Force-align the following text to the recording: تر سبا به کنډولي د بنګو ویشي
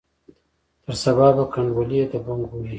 تر 0.83 0.93
سبا 1.03 1.27
به 1.35 1.43
کنډولي 1.53 1.99
د 2.11 2.13
بنګو 2.25 2.55
ویشي 2.59 2.69